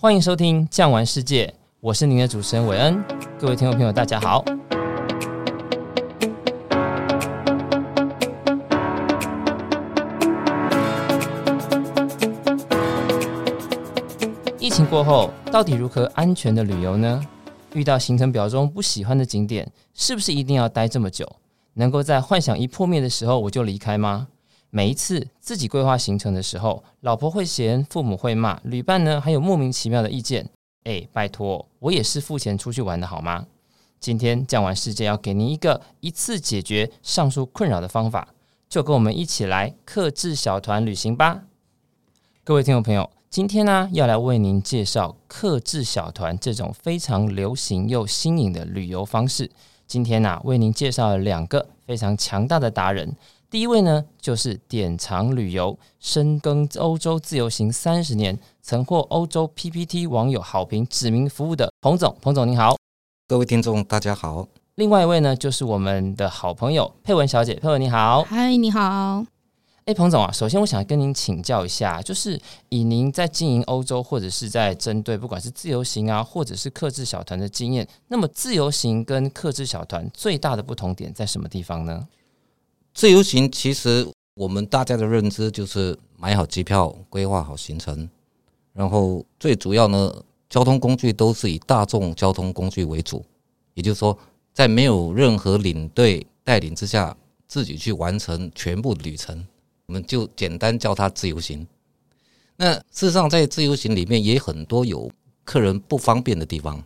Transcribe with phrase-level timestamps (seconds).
[0.00, 1.46] 欢迎收听《酱玩世界》，
[1.80, 3.02] 我是您的主持人韦恩。
[3.38, 4.44] 各位听众朋友，大家好。
[14.58, 17.24] 疫情过后，到底如何安全的旅游呢？
[17.72, 21.26] 遇到行程表中不喜欢的景点，是不是一定要待这么久？
[21.74, 24.26] 能够在幻想一破灭的时候我就离开吗？
[24.76, 30.50] 每一次自己规划行程的时候，老婆会嫌，父母会骂，旅伴呢还有莫名其妙的意见。
[30.82, 33.46] 哎，拜托，我也是付钱出去玩的好吗？
[34.00, 38.34] 今天讲完世界要给您一个一次解决上述困扰的方法，
[38.68, 41.42] 就跟我们一起来克制小团旅行吧。
[42.42, 49.48] 各位听众朋友，今天呢要来为您介绍克制小团这种非常流行又新颖的旅游方式。
[49.86, 53.14] 今天呢为您介绍了两个非常强大的达人。
[53.50, 62.16] 第一位呢，就是典藏旅游，深耕欧洲自由行三十年，曾获欧洲 PPT 网友好评，指名服务的彭总。
[62.20, 62.76] 彭总您好，
[63.28, 64.48] 各位听众大家好。
[64.74, 67.54] 另外一位呢，就是我们的好朋友佩文小姐。
[67.54, 69.24] 佩文你好，嗨，你好。
[69.84, 82.08] 哎，彭总啊，首先我想跟您请教一下，就是以您在经营欧洲或者是在针对不管是自由行啊，或者是克制小团的经验，那么自由行跟克制小团最大的不同点在什么地方呢？
[82.94, 88.08] 自由行其实我们大家的认知就是买好机票，规划好行程，
[88.72, 90.14] 然后最主要呢，
[90.48, 93.24] 交通工具都是以大众交通工具为主，
[93.74, 94.16] 也就是说，
[94.52, 97.16] 在没有任何领队带领之下，
[97.48, 99.44] 自己去完成全部旅程，
[99.86, 101.66] 我们就简单叫它自由行。
[102.56, 105.10] 那事实上，在自由行里面也很多有
[105.42, 106.80] 客人不方便的地方，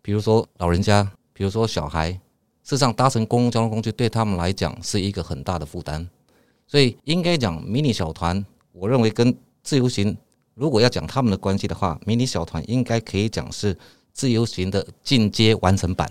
[0.00, 2.20] 比如说老人家，比如说小孩。
[2.64, 6.08] 事实上，搭乘公共交通工具对他们来讲是一个很大的负担，
[6.66, 8.42] 所以应该讲迷你小团。
[8.72, 10.16] 我认为跟自由行
[10.54, 13.76] 如果要讲他们的关系的话，迷你小团应该可以讲是
[14.14, 16.10] 自由行的进阶完成版。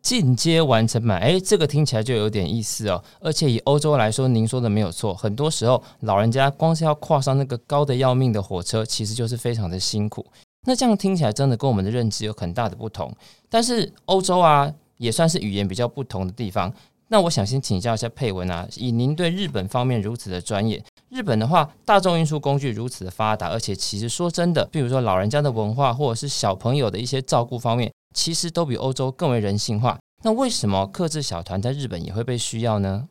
[0.00, 3.04] 进阶完成版，诶，这个听起来就有点意思哦。
[3.20, 10.24] 而且以欧洲来说，您说的没有错，很多时候老人家光是要跨上那个高的要命的火车，其实就是非常的辛苦。
[10.66, 13.14] 那这样听起来真的跟我们的认知有很大的不同。
[13.50, 14.72] 但是欧洲啊。
[14.96, 16.72] 也算是语言比较不同的地方。
[17.08, 29.98] 那我想先请教一下佩文啊，以您对日本方面如此的专业，日本的话，大众运输工具如此的发达，而且其实说真的，比如说老人家的文化或者是小朋友的一些照顾方面，其实都比欧洲更为人性化。
[30.22, 33.06] 那为什么克制小团在日本也会被需要呢？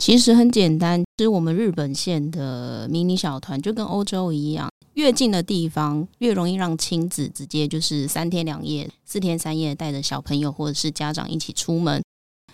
[0.00, 4.70] 其实很简单，是我们日本线的迷你小团就跟欧洲一样。
[4.94, 12.02] 越近的地方，越容易让亲子直接就是三天两夜、四天三夜带着小朋友或者是家长一起出门。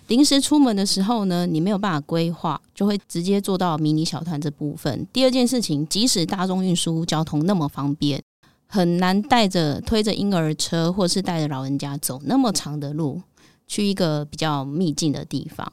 [0.08, 5.06] 临时出门的时候呢，你没有办法规划，就会直接做到迷你小团这部分。
[5.12, 8.20] 第二件事情，即使大众运输交通那么方便，
[8.66, 13.22] 很难带着推着婴儿车或是带着老人家走那么长的路
[13.68, 15.72] 去一个比较秘境的地方。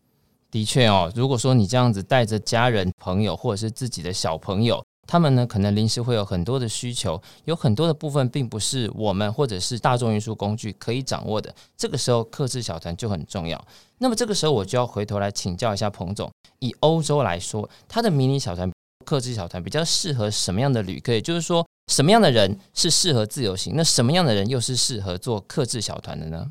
[0.53, 4.84] 的确哦，如果说你这样子带着家人、朋友或者是自己的小朋友。
[5.08, 11.53] 他们呢，可能临时会有很多的需求，有很多的部分并不是我们或者是大众运输工具可以掌握的。
[11.75, 13.62] 这个时候，客制小团就很重要。
[13.97, 18.72] 那么这个时候，我就要回头来请教一下彭总，以欧洲来说，它的迷你小团、
[19.06, 21.12] 客制小团比较适合什么样的旅客？
[21.12, 23.74] 也就是说，什么样的人是适合自由行？
[23.75, 26.50] 那什么样的人又是适合做客制小团的呢？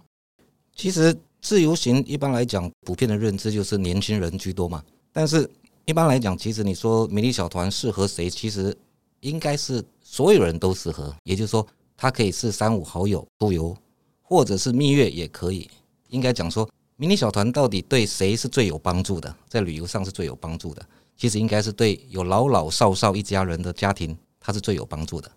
[0.76, 4.82] 其实自由行一般来讲，普遍的认知就是年轻人居多嘛，
[5.12, 5.48] 但是。
[5.84, 8.30] 一般来讲，其实你说迷你小团适合谁？
[8.30, 8.74] 其实
[9.18, 11.12] 应该是所有人都适合。
[11.24, 11.66] 也就是说，
[11.96, 13.76] 它可以是三五好友出游，
[14.22, 15.68] 或者是蜜月也可以。
[16.10, 19.34] 应该讲说，迷你小团到底对谁是最有帮助的？
[19.48, 20.80] 在旅游上是最有帮助的。
[21.16, 25.28] 其实应该是对有老老少少一家人的家庭，它是最有帮助的。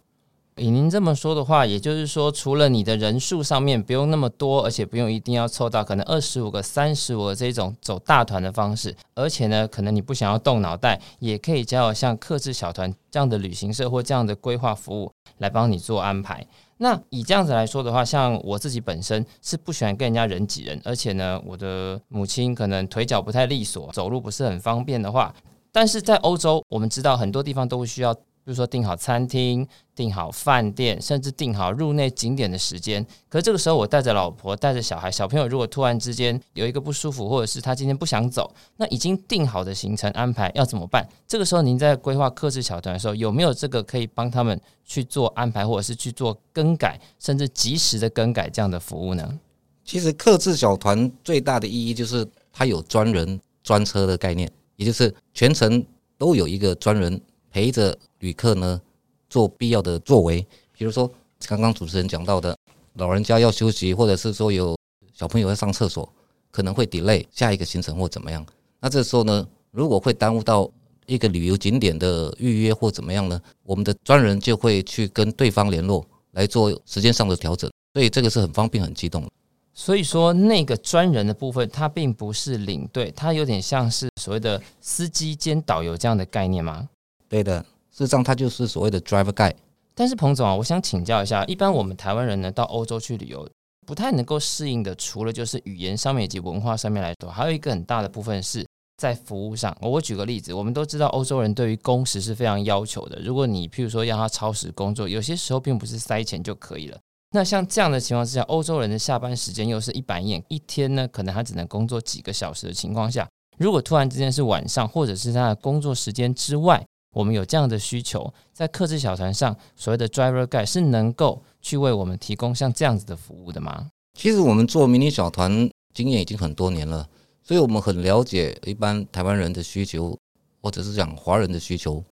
[0.58, 16.48] 以您这么说的话，也就是说，除了你的人数上面不用那么多，而且不用一定要凑到可能二十五个、三十五个这种走大团的方式，而且呢，可能你不想要动脑袋，也可以交像客制小团这样的旅行社或这样的规划服务来帮你做安排。
[16.78, 25.36] 那以这样子来说的话，像我自己本身是不喜欢跟人家人挤人，而且呢，我的母亲可能腿脚不太利索，走路不是很方便的话，
[25.74, 28.16] 但是在欧洲，我们知道很多地方都需要。
[28.46, 33.04] 比如说订好餐厅、订好饭店，甚至订好入内景点的时间。
[33.28, 41.04] 可是这个时候，我带着老婆、带着小孩、小朋友，如果突然之间有一个不舒服，或者是他今天不想走，那已经订好的行程安排要怎么办？
[41.28, 49.40] 这个时候，您在规划客制小团的时候，有没有这个可以帮他们去做安排，或者是去做更改，甚至及时的更改这样的服务呢？
[49.84, 55.84] 其实，客制小团最大的意义就是它有专人专车的概念，也就是全程
[56.18, 57.20] 都有一个专人
[57.56, 57.98] 陪着。
[58.20, 58.82] 旅客呢，
[59.30, 61.10] 做必要的作为，比如说
[61.48, 62.58] 刚刚主持人讲到的，
[62.96, 64.76] 老人家要休息，或者是说有
[65.14, 66.12] 小朋友要上厕所，
[66.52, 68.46] 可能会 delay 下一个行程或怎么样。
[68.82, 70.70] 那这时候呢，如果会耽误到
[71.06, 73.40] 一个旅游景点的预约或怎么样呢？
[73.64, 79.26] 我们的专人就会去跟对方联络来做时间上的调整，所以这个是很方便、很机动。
[79.74, 86.90] 所以说，那个专人的部分，它并不是领队，它有点像是所谓的司机兼导游这样的概念吗？
[87.36, 87.60] 对的，
[87.92, 89.56] 事实上它就是所谓的 driver guide。
[89.94, 93.46] 但是彭总啊，我想请教一下，一般我们台湾人呢到欧洲去旅游，
[93.86, 98.66] 不太能够适应的，除了就是语言上面以及文化上面来说，还有一个很大的部分是。
[98.98, 103.20] 在服务上，我举个例子，我们都知道欧洲人对于工时是非常要求的。
[103.22, 106.98] 如果你譬如说让他超时工作，有些时候并不是塞钱就可以了。
[107.32, 113.28] 那像这样的情况之下，欧洲人的下班时间又是一板一眼，一天呢可能他只能工作几个小时的情况下，
[113.58, 116.82] 如果突然之间是晚上，或者是他的工作时间之外，
[117.16, 123.88] 我们有这样的需求，在客制小团上，所谓的 driver guide 是能够去为我们提供像这样子的服务的吗？
[124.20, 127.08] 其实我们做迷你小团经验已经很多年了。
[127.42, 130.18] 所以我们很了解一般台湾人的需求，
[130.62, 132.04] 或者是讲华人的需求，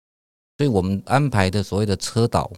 [0.60, 2.50] 所以我们安排的所谓的车导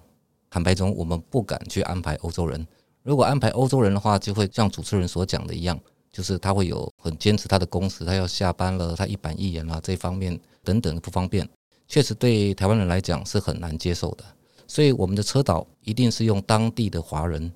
[0.49, 2.67] 坦白中，我们不敢去安排欧洲人。
[3.01, 5.79] 如果安排欧洲人的话，就会像主持人所讲的一样，
[6.11, 11.47] 就是他会有很坚持他的工时，他要下班了，他一板一眼啊，这方面等等不方便，
[11.87, 14.23] 确实对台湾人来讲是很难接受的。
[14.67, 17.51] 所以我们的车导一定是用当地的华人。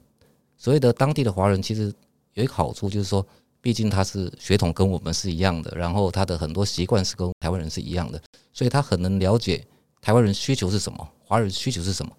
[0.57, 1.93] 所谓的当地的华人，其实
[2.33, 3.25] 有一个好处，就是说。
[3.61, 8.17] 毕竟他是血统跟我们是一样的，然后他的很多习惯是跟台湾人是一样的，
[8.53, 9.61] 所以他很能了解
[9.99, 12.09] 台湾人需求是什么，华人需求是什么。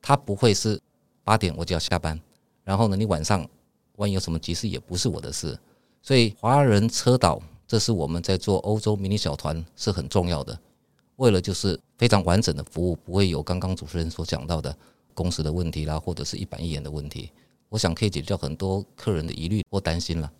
[0.00, 0.80] 他不会是
[1.22, 2.18] 八点我就要下班，
[2.64, 3.46] 然后呢，你晚上
[3.96, 5.58] 万一有什么急事也不是我的事。
[6.00, 7.38] 所以华人车导，
[7.68, 10.58] 这是我们在做欧洲迷你小团是很重要的，
[11.16, 14.76] 为了就是非常完整的服务，不会有刚刚主持人所讲到的
[15.14, 17.30] 工时的问题啦，或者是一板一眼的问题。
[17.68, 20.30] 我想可以解决掉很多客人的疑虑或担心了。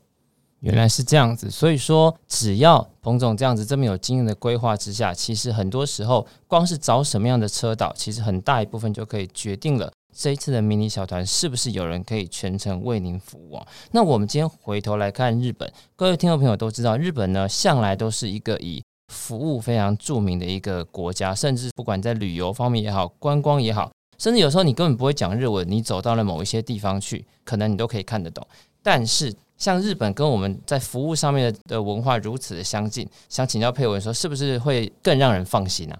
[0.60, 13.66] 原来是这样子，所以说只要彭总这样子这么有经验的规划之下，其实很多时候光是找什么样的车导，其实很大一部分就可以决定了这一次的迷你小团是不是有人可以全程为您服务啊。
[13.92, 28.46] 那我们今天回头来看日本，各位听众朋友都知道，日本呢向来都是一个以服务非常著名的一个国家，甚至不管在旅游方面也好，观光也好，甚至有时候你根本不会讲日文，你走到了某一些地方去，可能你都可以看得懂，
[28.82, 29.34] 但是。
[29.58, 35.96] 像日本跟我们在服务上面的文化如此的相近，想请教佩文说，是不是会更让人放心呢、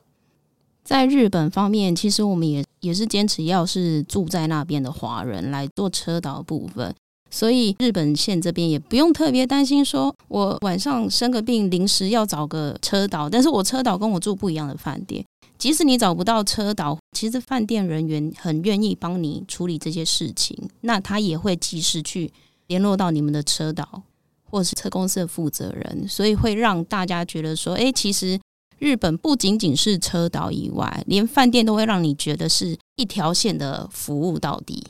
[0.85, 6.95] 在日本方面，其实我们也也是坚持要是住在那边的华人来做车导部分，
[7.31, 15.25] 所以日本线这边也不用特别担心，说我晚上生个病临时要找个车导，但是我车导跟我住不一样的饭店，
[15.59, 22.33] 即使你找不到车导，其实饭店人员很愿意帮你处理这些事情，那他也会及时去。
[22.69, 24.03] 联络到你们的车导
[24.51, 28.41] 或是车公司的负责人，所以会让大家觉得说，诶，其实
[28.81, 34.83] 日本不仅仅是车导以外，连饭店都会让你觉得是一条线的服务到底。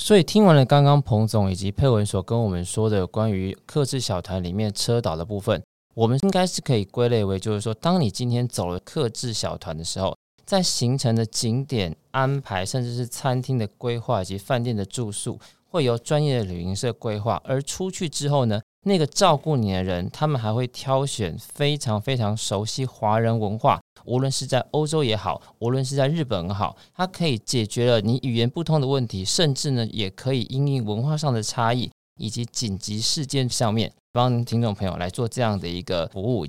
[0.00, 5.60] 所以听完了刚刚彭总以及佩文所跟我们说的关于克制小团里面车导的部分，
[5.94, 10.16] 我们应该是可以归类为，就是说，当你今天走了克制小团的时候，
[10.46, 15.38] 在行程的景点安排，甚至是餐厅的规划以及饭店的住宿。
[15.70, 36.46] 会由专业的旅行社规划，而出去之后呢，那个照顾你的人，他们还会挑选非常非常熟悉华人文化，无论是在欧洲也好，无论是在日本也好，它可以解决了你语言不通的问题，甚至呢，也可以因应文化上的差异以及紧急事件上面，帮听众朋友来做这样的一个服务。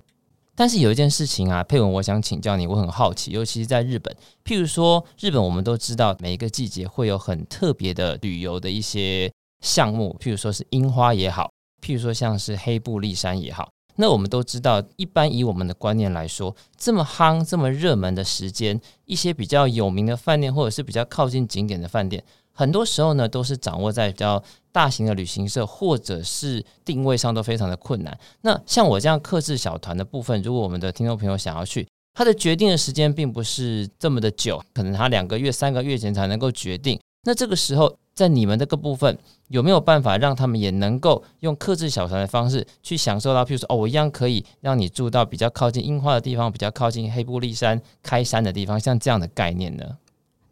[0.55, 9.31] 但是有一件事情啊，佩文，我想请教你，我很好奇，尤其是在日本，譬如说日本，我们都知道每一个季节会有很特别的旅游的一些
[9.62, 11.49] 项目，譬如说是樱花也好，
[11.89, 22.24] 譬如说像是黑布立山也好，那我们都知道，一般以我们的观念来说，这么夯、这么热门的时间，一些比较有名的饭店或者是比较靠近景点的饭店。
[22.53, 28.15] 很多时候呢，都是掌握在比较大型的旅行社或者是定位上都非常的困难。
[28.41, 37.00] 那像我这样克制小团的部分，如果我们的听众朋友想要去，他的决定的时间并不是这么的久，可能他两个月、三个月前才能够决定。
[37.24, 43.45] 那这个时候，在你们这个部分，有没有办法让他们也能够用克制小团的方式去享受到？
[43.45, 49.85] 譬如说，哦，我一样可以让你住到比较靠近樱花的地方，比较靠近黑部立山开山的地方，像这样的概念呢？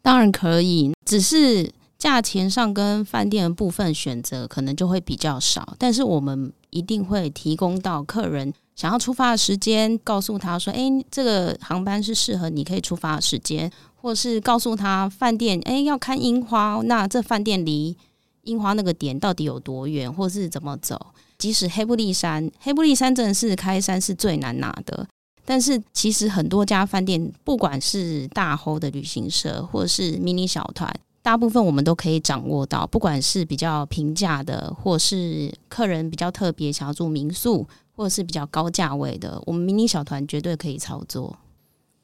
[0.02, 1.70] 当然可以，只是。
[1.98, 17.98] 价钱上跟饭店的部分选择可能就会比较少，但是我们一定会提供到客人想要出发的时间，告诉他说：“诶，这个航班是适合你可以出发的时间，或是告诉他饭店，哎，要看樱花，那这饭店离
[18.44, 21.08] 樱花那个点到底有多远，或是怎么走？
[21.38, 25.08] 即使黑布利山，黑布利山真的是开山是最难拿的，
[25.46, 32.88] 但是其实很多家饭店，不管是大齁的旅行社，或是迷你小团，大部分我们都可以掌握到。
[32.88, 41.38] 不管是比较平价的，或是客人比较特别想要住民宿，或者是比较高价位的，我们迷你小团绝对可以操作。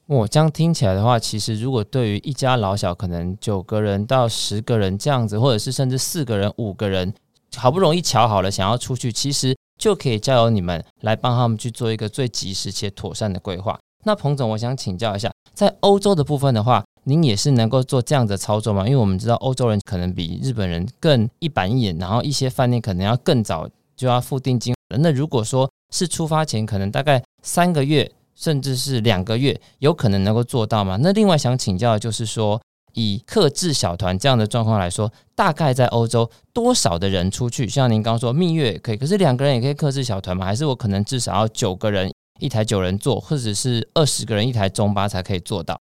[0.08, 7.14] 我、哦、这样听起来的话，其实如果对于一家老小，可能九个人到十个人这样子，或者是甚至四个人、五个人。
[7.56, 13.80] 好不容易瞧好了，想要出去，其实就可以交由你们来帮他们去做一个最及时且妥善的规划。
[14.06, 18.86] 那彭总，我想请教一下，在欧洲的部分的话，您也是能够做这样的操作吗？
[18.86, 24.74] 因为我们知道欧洲人可能比日本人更一板一眼，然后一些饭店可能要更早就要付定金。
[25.00, 30.98] 那如果说是出发前可能大概三个月，甚至是两个月，有可能能够做到吗？
[31.02, 32.62] 那另外想请教的就是说。
[32.96, 37.68] 以克制小团这样的状况来说，大概在欧洲多少的人出去？
[37.68, 40.46] 像您刚刚说蜜月也可以，可是两个人也可以克制小团吗？
[40.46, 45.75] 还是我可能至少要九个人一台九人座，或者是二十个人一台中巴才可以做到？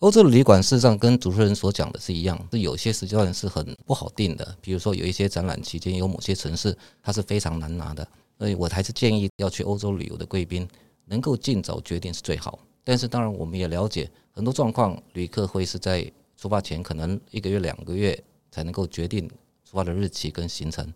[0.00, 4.52] 欧洲的旅馆事实上跟主持人所讲的是一样，是有些时间段是很不好定的。
[4.60, 8.04] 比如说有一些展览期间，有某些城市它是非常难拿的。
[8.40, 10.66] 所以我还是建议要去欧洲旅游的贵宾
[11.06, 12.58] 能够尽早决定是最好。
[12.84, 16.12] 但是当然我们也了解很多状况，旅客会是在。
[16.38, 19.26] 出发前可能一个月两个月才能够决定
[19.64, 20.92] 出发的日期跟行程。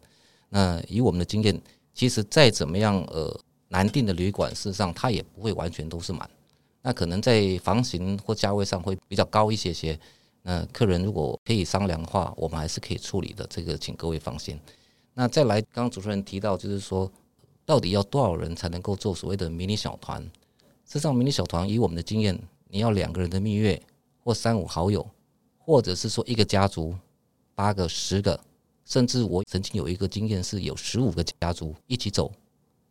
[0.51, 1.59] 那以我们的经验，
[1.95, 3.35] 其实再怎么样呃
[3.69, 6.29] 难订的旅馆，事实上它也不会完全都是满。
[6.83, 9.99] 那可能在房型或价位上会比较高一些些。
[10.43, 13.47] 那客人如果可以商量的话，我们还是可以处理的。
[13.49, 14.61] 这个请各位放心。
[15.15, 17.11] 那再来，刚刚主持人提到就是说，
[17.71, 20.21] 到底要多少人才能够做所谓的迷你小团？
[20.85, 22.37] 事实上，迷你小团以我们的经验，
[22.67, 23.81] 你要两个人的蜜月
[24.25, 25.09] 或三五好友。
[25.57, 26.93] 或者是说一个家族
[27.55, 28.41] 八个、十个，
[28.85, 32.33] 甚至我曾经有一个经验是有十五个家族一起走，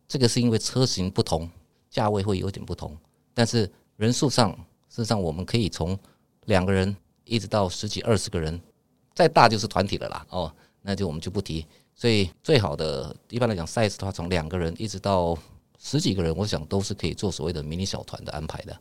[0.08, 1.46] 这个是因为车型不同，
[1.90, 2.96] 价位会有点不同，
[3.34, 4.50] 但是人数上
[4.88, 5.98] 事实上我们可以从
[6.46, 8.58] 两个人一直到十几、二十个人，
[9.12, 10.26] 再大就是团体了啦。
[10.30, 11.66] 哦，那就我们就不提。
[12.00, 15.36] 所以最好的一般来讲，size 的话，从两个人一直到
[15.78, 18.74] 十几个人，我想都是可以做所谓的迷你小团的安排的。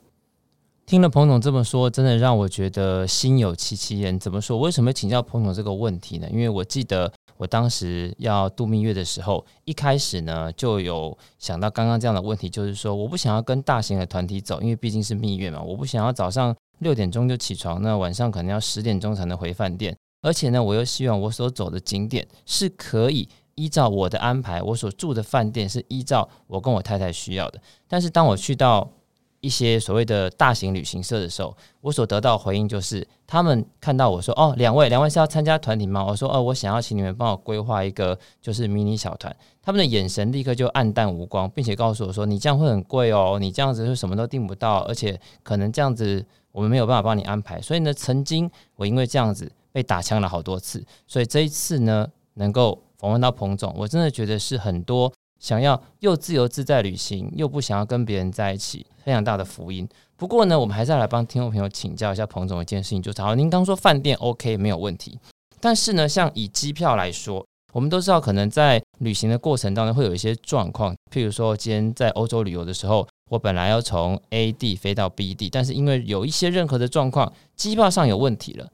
[0.86, 4.18] 听了彭总这么说，真的让我觉得心有戚戚焉。
[4.18, 4.58] 怎么说？
[4.58, 6.30] 为什么请教彭总这个问题呢？
[6.32, 27.62] 因为我记得我当时要度蜜月的时候，一开始呢就有想到刚刚这样的问题，就是说我不想要跟大型的团体走，因为毕竟是蜜月嘛，我不想要早上六点钟就起床，那晚上可能要十点钟才能回饭店，而且呢，我又希望我所走的景点是可以依照我的安排，我所住的饭店是依照我跟我太太需要的。
[27.88, 28.90] 但是当我去到
[29.42, 39.34] 一些所谓的大型旅行社的时候，我所得到回应就是，他们看到我说：“哦，两位，两位是要参加团体吗？”我说：“哦，我想要请你们帮我规划一个就是迷你小团。”
[39.64, 55.12] 他们的眼神立刻就黯淡无光，并且告诉我说：“你这样会很贵哦，你这样子是什么都订不到，而且可能这样子我们没有办法帮你安排。”所以呢，曾经我因为这样子被打枪了好多次，所以这一次呢，能够访问到彭总，我真的觉得是很多。
[55.40, 59.88] 想要又自由自在旅行，又不想要跟别人在一起，非常大的福音。
[60.18, 65.18] 不过呢，我们还是要来帮听众朋友请教一下彭总一件事情，就是好，您刚说饭店 OK 没有问题，
[65.62, 78.70] 但是呢，像以机票来说，我们都知道可能在旅行的过程当中会有一些状况，譬如说今天在欧洲旅游的时候，我本来要从 A 地飞到 B 地，但是因为有一些任何的状况，机票上有问题了，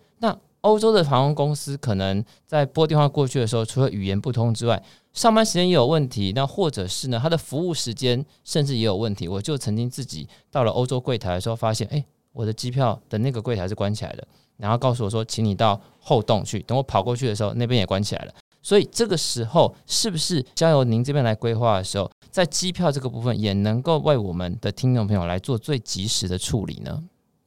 [0.66, 4.82] 欧洲的航空公司可能在拨电话过去的时候，除了语言不通之外，
[5.14, 9.28] 上班时间也有问题，那或者是呢，他的服务时间甚至也有问题。
[9.28, 12.04] 我就曾经自己到了欧洲柜台的时候，发现，哎，
[12.34, 16.60] 我的机票的那个柜台是关起来的，然后告诉我说，请你到后洞去。
[16.64, 18.34] 等我跑过去的时候，那边也关起来了。
[18.64, 27.04] 所以这个时候，是不是交由您这边来规划的时候，在机票这个部分也能够为我们的听众朋友来做最及时的处理呢？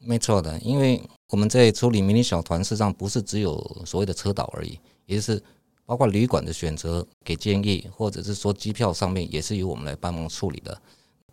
[0.08, 5.42] 没错的，因为我们在处理迷你小团，事实上不是只有所谓的车导而已，也就是。
[5.88, 10.78] 包括旅馆的选择、给建议，或者是说机票上面也是由我们来帮忙处理的。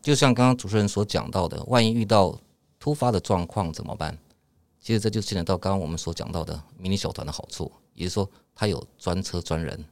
[0.02, 2.40] 就像刚刚主持人所讲到的，万一遇到
[2.80, 4.18] 突发的状况怎么办？
[4.80, 9.84] 其实这就牵扯到刚刚我们所讲到的迷你小团的好处，也就是说它有专车专人。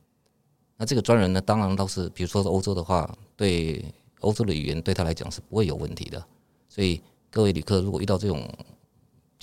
[0.77, 3.83] 那这个专人呢，当然倒是，比如说是欧洲的话，对
[4.21, 6.25] 欧洲的语言对他来讲是不会有问题的。
[6.69, 8.47] 所以各位旅客如果遇到这种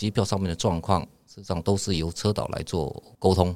[0.01, 3.55] 机票上面的状况，实际上都是由车导来做沟通。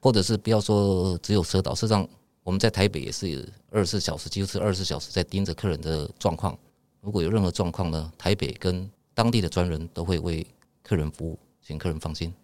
[0.00, 2.06] 或者是不要说只有车导，实际上
[2.42, 6.54] 我们在台北也是二十四小时，几乎是二十四小时在盯着客人的状况。
[7.00, 10.46] 如果有任何状况呢，台北跟当地的专人都会为
[10.82, 12.34] 客人服务，请客人放心。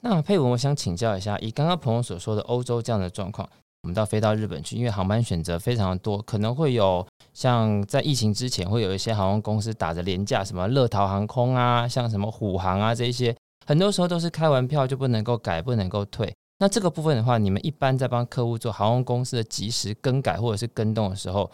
[0.00, 3.48] 那佩文，我想请教一下，以刚刚朋友所说的欧洲这样的状况，
[3.88, 13.34] 我们到飞到日本去，因为航班选择非常的多，可能会有像在疫情之前，会有一些航空公司打着廉价，什么乐桃航空啊，像什么虎航啊这一些，
[13.66, 16.30] 很多时候都是开完票就不能够改，不能够退。
[16.58, 21.50] 那这个部分的话，你们一般在帮客户做航空公司的及时更改或者是更动的时候，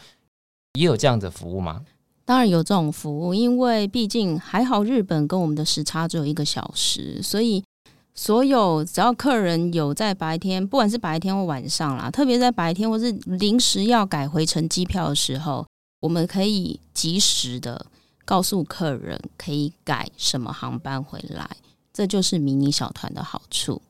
[0.72, 1.82] 也有这样的服务吗？
[2.24, 7.62] 当然有这种服务，因为毕竟还好日本跟我们的时差只有一个小时，所以。
[8.14, 15.66] 所有只要客人有在白天，不管是白天或晚上啦，特别在白天或是临时要改回程机票的时候，
[16.00, 17.86] 我们可以及时的
[18.24, 21.48] 告诉客人可以改什么航班回来，
[21.92, 23.82] 这就是迷你小团的好处。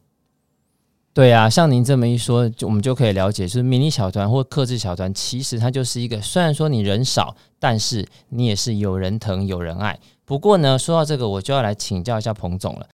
[1.13, 10.01] 对啊，像您这么一说，就我们就可以了解，就是迷你小团或客制小团，其实它就是一个虽然说你人少，但是你也是有人疼有人爱。
[10.25, 12.89] 不过呢，说到这个，我就要来请教一下彭总了。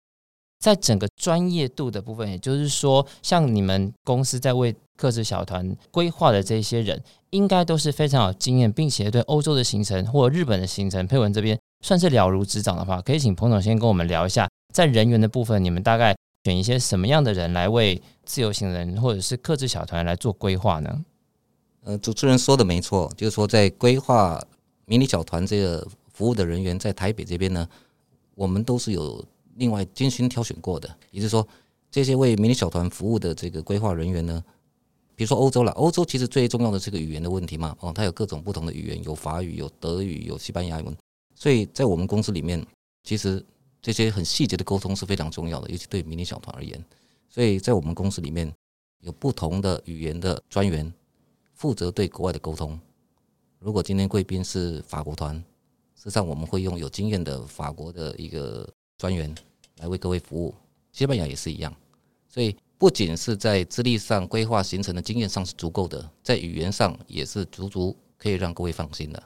[0.59, 21.05] 在整个专业度的部分，也就是说，像你们公司在为克制小团规划的这些人，应该都是非常有经验，并且对欧洲的行程或日本的行程，佩文这边算是了如指掌的话，可以请彭总先跟我们聊一下，在人员的部分，你们大概选一些什么样的人来为自由行人或者是克制小团来做规划呢？
[21.83, 24.43] 呃，主持人说的没错，就是说在规划
[24.85, 27.67] 迷你小团这个服务的人员，在台北这边呢，
[28.33, 29.23] 我们都是有。
[29.57, 31.45] 另外精心挑选过的，也就是说，
[31.91, 34.43] 这些为迷你小团服务的这个规划人员呢，
[35.15, 40.95] 比如说欧洲了，欧洲其实最重要的是个语言的问题嘛，哦，它有各种不同的语言，有法语、有德语、有西班牙文，
[41.35, 42.63] 所以在我们公司里面，
[43.03, 43.43] 其实
[43.81, 46.83] 这些很细节的沟通是非常重要的，尤其对迷你小团而言，
[47.27, 48.53] 所以在我们公司里面
[48.99, 50.93] 有不同的语言的专员
[51.53, 52.79] 负责对国外的沟通。
[53.59, 55.35] 如果今天贵宾是法国团，
[55.95, 59.33] 实际上我们会用有经验的法国的一个专员。
[59.77, 60.53] 来为各位服务，
[60.91, 61.73] 西班牙也是一样，
[62.27, 69.23] 所以不仅是在资历上、规划行程的经验上是足够的，在语言上也是足足可以让各位放心的。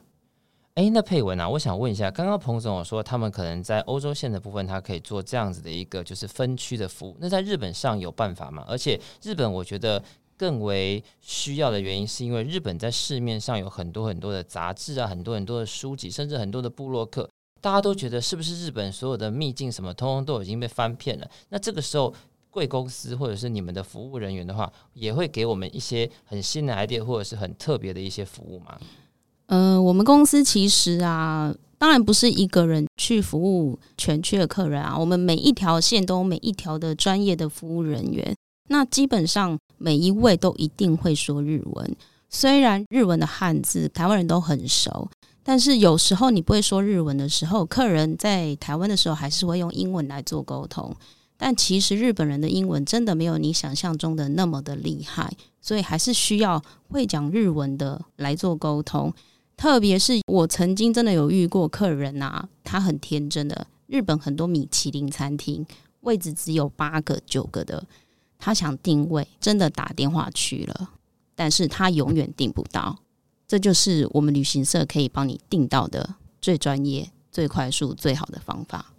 [0.76, 8.64] 诶，那佩文啊，我想问一下，刚刚彭总说他们可能在欧洲线的部分，他可以做这样子的一个就是分区的服务，那在日本上有办法吗？
[8.66, 10.02] 而且日本我觉得
[10.34, 17.28] 更为需要的原因，是因为日本在市面上有很多很多的杂志啊，很多很多的书籍，甚至很多的部落客。
[17.62, 21.30] 大家都觉得是不是日本所有的秘境什么，通通都已经被翻遍了？
[21.50, 22.12] 那这个时候，
[22.50, 28.76] 贵公司或者是你们的服务人员的话，也会给我们一些很新的 idea 或者是很特别的一些服务吗？
[29.46, 38.34] 呃，我们公司其实啊，当然不是一个人去服务全区的客人啊，我们每一条线都有每一条的专业的服务人员，
[38.70, 41.96] 那基本上每一位都一定会说日文，
[42.28, 45.08] 虽然日文的汉字台湾人都很熟。
[45.44, 50.94] 但是有时候你不会说日文的时候，客人在台湾的时候还是会用英文来做沟通。
[51.36, 59.12] 但其实日本人的英文真的没有你想象中的那么的厉害，所以还是需要会讲日文的来做沟通。
[59.56, 65.66] 特别是我曾经真的有遇过客人啊，他很天真的，日本很多米其林餐厅
[66.02, 67.84] 位置只有八个、九个的，
[68.38, 70.90] 他想定位，真的打电话去了，
[71.34, 72.96] 但是他永远订不到。
[73.52, 78.94] 这就是我们旅行社可以帮你订到的最专业、最快速、最好的方法。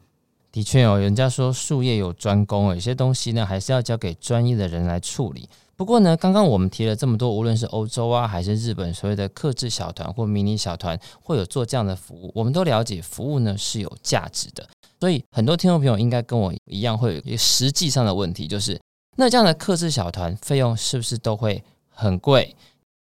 [0.52, 5.50] 的确哦，人家说术业有专攻，有些东西呢还是要交给专业的人来处理。
[5.76, 14.64] 不过呢，刚刚我们提了这么多，无论是欧洲啊，还是日本所谓的客制小团或迷你小团，会有做这样的服务，我们都了解服务呢是有价值的。
[15.00, 18.80] 所以很多听众朋友应该跟我一样，会有一个实际上的问题，就是
[19.16, 22.56] 那这样的客制小团费用是不是都会很贵？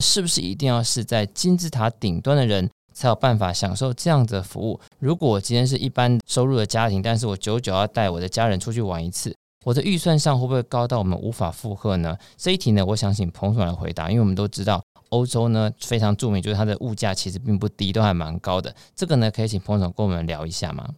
[0.01, 4.81] 是不是一定要是在金字塔顶端的人才有办法享受这样的服务？
[4.99, 9.35] 如果我今天是一般收入的家庭，但是我久久要带我的家人出去玩一次，
[9.65, 12.17] 我的预算上会不会高到我们无法负荷呢？
[12.37, 18.75] 这一题呢，我想请彭总来回答，因为我们都知道欧洲呢非常著名，就是它的物价其实并不低，都还蛮高的。
[18.97, 20.89] 这个呢，可以请彭总跟我们聊一下吗？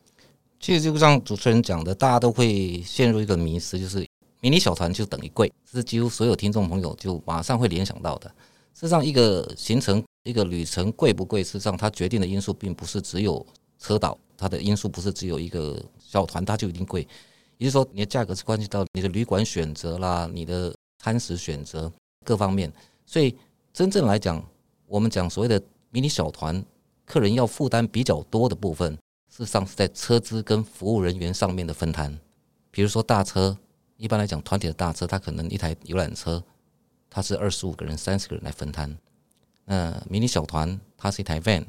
[0.60, 4.06] 其实就像主持人讲的，大家都会陷入一个迷思，就是
[4.40, 8.30] 迷你小团就等于贵，这是几乎所有听众朋友就马上会联想到的。
[8.74, 11.44] 事实上，一个行程、一个旅程贵不贵？
[11.44, 13.44] 事实上，它决定的因素并不是只有
[13.78, 17.06] 车岛，它的因素不是只有一个小团，它就一定贵。
[17.58, 21.92] 也就是说，你的价格是关系到你的旅馆选择啦，你的餐食选择
[22.24, 22.72] 各方面。
[23.06, 23.36] 所以，
[23.72, 24.44] 真正来讲，
[24.86, 26.64] 我们讲所谓的迷你小团，
[27.04, 28.92] 客人要负担比较多的部分，
[29.30, 32.18] 事实上是在车资跟服务人员上面的分摊。
[32.70, 33.56] 比如说大车，
[33.96, 36.42] 一般来讲，团体的大车，它可能一台游览车。
[37.14, 38.96] 它是二十五个人、三十个人来分摊。
[39.66, 41.62] 那迷你小团，它是一台 van，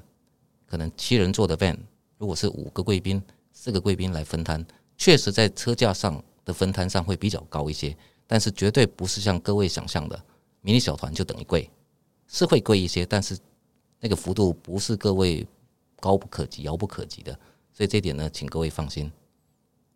[0.66, 1.78] 可能七人座的 van。
[2.18, 4.66] 如果是五个贵宾、四个贵宾来分摊，
[4.98, 7.94] 确实在车价上的分摊上会比较高一些，
[8.26, 10.18] 但是绝对不是像各位想象的
[10.62, 11.70] 迷你小团就等于贵，
[12.26, 13.38] 是会贵一些，但是
[14.00, 15.46] 那个幅度不是各位
[16.00, 17.38] 高不可及、遥不可及的，
[17.74, 19.12] 所以这点呢，请各位放心。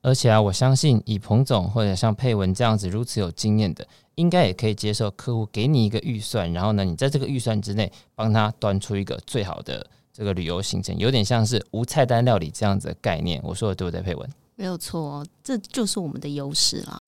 [0.02, 13.40] 而且啊，我相信以彭总或者像佩文这样子如此有经验的，应该也可以接受客户给你一个预算，然后呢，你在这个预算之内帮他端出一个最好的这个旅游行程，有点像是无菜单料理这样子的概念。
[13.44, 14.30] 我说的对不对，佩文？
[14.56, 17.00] 没有错，这就是我们的优势了。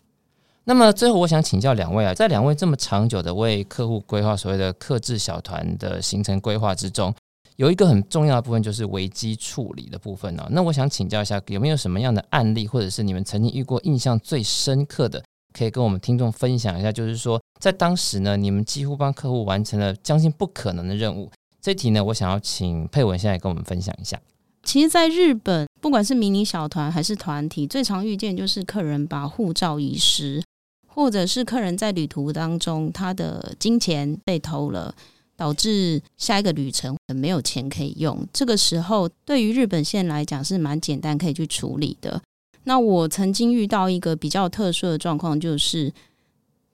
[0.66, 7.12] 那么最后，我想请教两位啊，在两位这么长久的为客户规划所谓的客制小团的行程规划之中，
[7.56, 16.92] 有一个很重要的部分就是危机处理的部分呢、那我想请教一下，有没有什么样的案例，或者是你们曾经遇过印象最深刻的，可以跟我们听众分享一下？
[16.92, 21.32] 就是说，在当时呢，你们几乎帮客户完成了将近不可能的任务。
[21.62, 24.20] 这题呢，我想要请佩文现在跟我们分享一下。
[24.64, 30.44] 其实，在日本，不管是迷你小团还是团体，最常遇见就是客人把护照遗失，
[30.88, 34.94] 或者是客人在旅途当中他的金钱被偷了。
[35.40, 42.22] 导致下一个旅程没有钱可以用，这个时候对于日本线来讲是蛮简单可以去处理的。
[42.64, 45.92] 那我曾经遇到一个比较特殊的状况，就是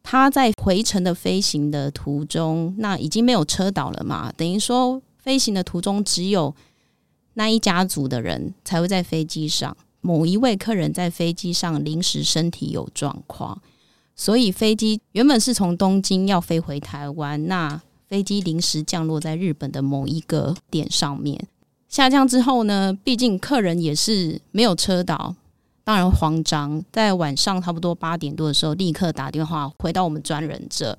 [0.04, 6.54] 他在回程的飞行的途中，那已经没有车导了嘛，等于说飞行的途中只有
[7.34, 9.76] 那一家族的人才会在飞机上。
[10.02, 13.60] 某一位客人在飞机上临时身体有状况，
[14.16, 21.48] 所以飞机原本是从东京要飞回台湾，那飞机临时降落在日本的某一个点上面，
[21.90, 25.34] 下降之后呢，毕竟客人也是没有车导，
[25.86, 26.84] 当然慌张。
[26.92, 30.98] 在晚上差不多八点多的时候，立刻打电话回到我们专人这，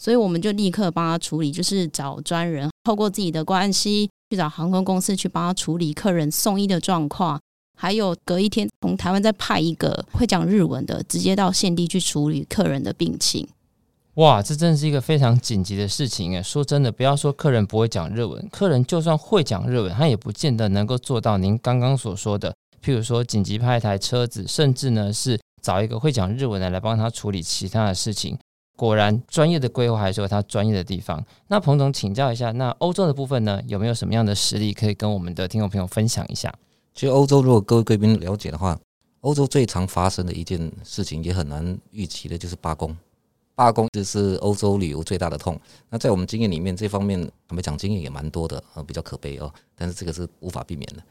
[0.00, 7.38] 所以我们就立刻帮他处理，就是找专人透过自己的关系去找航空公司去帮他处理客人送医的状况，
[7.78, 13.46] 还有隔一天从台湾再派一个会讲日文的，直接到现地去处理客人的病情。
[14.14, 16.42] 哇，这真的是一个非常紧急的事情诶！
[16.42, 28.36] 说真的，不要说客人不会讲日文，客人就算会讲日文，他也不见得能够做到您刚刚所说的，譬如说紧急派一台车子，甚至呢是找一个会讲日文的来帮他处理其他的事情。
[28.74, 31.24] 果然，专业的规划还是有他专业的地方。
[31.46, 36.52] 那彭总请教一下，那欧洲的部分呢，有没有什么样的实例可以跟我们的听众朋友分享一下？
[36.92, 38.76] 其实欧洲，如果各位贵宾了解的话，
[39.20, 42.96] 欧洲最常发生的一件事情，也很难预期的，就是罢工。
[43.54, 45.60] 罢工就是欧洲旅游最大的痛。
[45.90, 49.52] 那在我们经验里面，这方面坦白讲经验也蛮多的，呃，比较可悲哦。
[49.76, 51.02] 但是这个是无法避免的。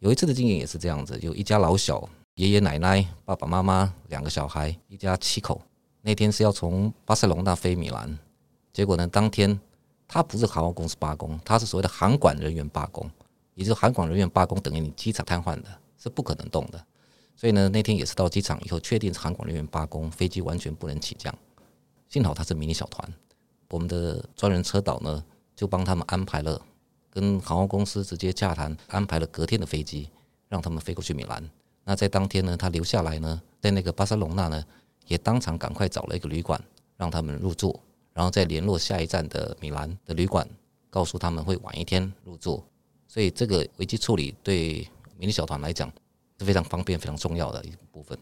[0.00, 5.60] 有一次的经验也是这样子，有一家老小，爷爷奶奶、爸爸妈妈两个小孩，一家七口。
[6.00, 8.18] 那天是要从巴塞隆纳飞米兰，
[8.72, 9.60] 结果呢，当天
[10.08, 13.10] 他不是航空公司罢工，他是所谓的航管人员罢工，
[13.54, 16.82] 也就是航管人员罢工等于你机场瘫痪的，是不可能动的。
[17.36, 21.34] 所以呢，那天也是到机场以后，确定是航管人员罢工，飞机完全不能起降。
[22.08, 23.06] 幸好他是迷你小团，
[23.68, 25.22] 我们的专人车导呢
[25.54, 26.58] 就帮他们安排了，
[27.10, 30.08] 跟航空公司直接洽谈，安排了隔天的飞机，
[30.48, 31.42] 让他们飞过去米兰。
[31.84, 34.64] 那在当天呢，他留下来呢，在那个巴塞隆纳呢，
[35.06, 36.62] 也当场赶快找了一个旅馆
[36.96, 37.78] 让他们入住，
[38.12, 40.46] 然后再联络下一站的米兰的旅馆，
[40.88, 42.62] 告诉他们会晚一天入住。
[43.08, 44.86] 所以这个危机处理对
[45.18, 45.90] 迷你小团来讲
[46.38, 48.16] 是非常方便、非常重要的一部分。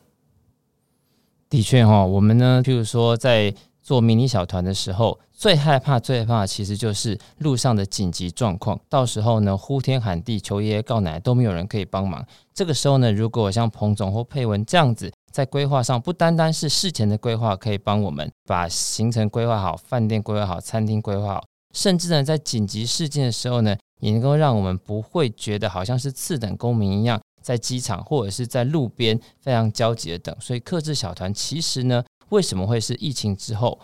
[1.51, 3.55] 的确哈，我们呢，譬如说在
[3.89, 8.79] 做迷你小团的时候，最害怕、最害怕其实就是路上的紧急状况。
[8.87, 12.23] 到时候呢，呼天喊地、求爷爷告奶奶都没有人可以帮忙。
[12.53, 30.37] 这个时候呢，如果像彭总或佩文这样子，在规划上不单单是事前的规划，可以帮我们把行程规划好、饭店规划好、餐厅规划好，甚至呢，在紧急事件的时候呢，也能够让我们不会觉得好像是次等公民一样，在机场或者是在路边非常焦急的等。
[30.39, 32.05] 所以，客制小团其实呢。
[32.31, 33.79] 为什么会是疫情之后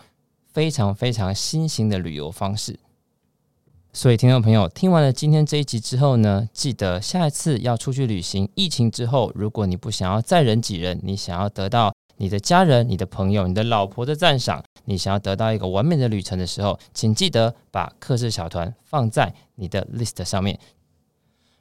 [0.47, 2.79] 非常非常新型的旅游方式？
[3.91, 8.49] 所以，听众朋友听完了今天这一集之后呢，记得下一次要出去旅行。
[8.53, 20.59] 疫情之后，如果你不想要再人挤人，你想要得到你的家人、你的朋友、你的老婆的赞赏，你想要得到一个完美的旅程的时候，请记得把克制小团放在你的 list 上面。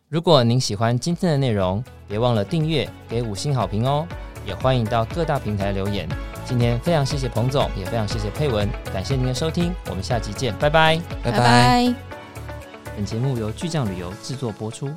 [0.08, 4.06] 如果您喜欢今天的内容，别忘了订阅、给五星好评哦。
[4.44, 6.08] 也欢迎到各大平台留言。
[6.44, 11.94] 今天非常谢谢彭总，也非常谢谢佩文，感谢您的收听，我们下期见，拜拜，拜拜。
[12.96, 14.88] 本节目由巨匠旅游制作播出。